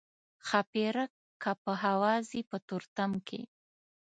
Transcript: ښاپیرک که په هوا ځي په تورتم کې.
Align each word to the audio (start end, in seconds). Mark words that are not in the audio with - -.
ښاپیرک 0.47 1.11
که 1.41 1.51
په 1.63 1.71
هوا 1.83 2.13
ځي 2.29 2.41
په 2.49 2.57
تورتم 2.67 3.11
کې. 3.27 3.41